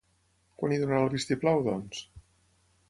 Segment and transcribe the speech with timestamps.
[0.61, 2.03] Quan hi donarà el vistiplau, doncs?